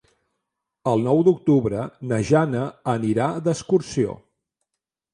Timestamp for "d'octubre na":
1.27-2.21